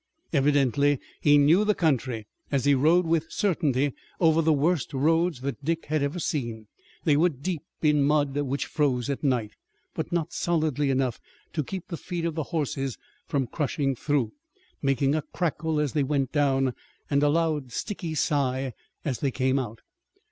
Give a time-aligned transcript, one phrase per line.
[0.33, 5.63] Evidently he knew the country, as he rode with certainty over the worst roads that
[5.63, 6.65] Dick had ever seen.
[7.03, 9.51] They were deep in mud which froze at night,
[9.93, 11.19] but not solidly enough
[11.53, 14.31] to keep the feet of the horses from crushing through,
[14.81, 16.73] making a crackle as they went down
[17.11, 18.73] and a loud, sticky sigh
[19.05, 19.81] as they came out.